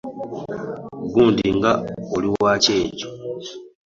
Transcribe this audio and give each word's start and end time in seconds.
Gundi 1.11 1.47
nga 1.57 1.71
oli 2.15 2.29
wakyejo. 2.41 3.07